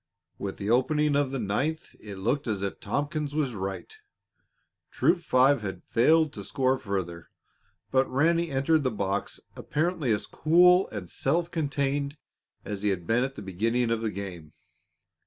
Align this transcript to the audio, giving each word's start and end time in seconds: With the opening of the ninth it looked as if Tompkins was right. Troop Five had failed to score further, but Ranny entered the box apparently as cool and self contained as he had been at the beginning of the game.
With 0.39 0.57
the 0.57 0.71
opening 0.71 1.15
of 1.15 1.29
the 1.29 1.37
ninth 1.37 1.95
it 1.99 2.15
looked 2.15 2.47
as 2.47 2.63
if 2.63 2.79
Tompkins 2.79 3.35
was 3.35 3.53
right. 3.53 3.95
Troop 4.89 5.19
Five 5.21 5.61
had 5.61 5.83
failed 5.83 6.33
to 6.33 6.43
score 6.43 6.79
further, 6.79 7.29
but 7.91 8.09
Ranny 8.11 8.49
entered 8.49 8.81
the 8.81 8.89
box 8.89 9.39
apparently 9.55 10.11
as 10.11 10.25
cool 10.25 10.87
and 10.89 11.07
self 11.07 11.51
contained 11.51 12.17
as 12.65 12.81
he 12.81 12.89
had 12.89 13.05
been 13.05 13.23
at 13.23 13.35
the 13.35 13.43
beginning 13.43 13.91
of 13.91 14.01
the 14.01 14.09
game. 14.09 14.53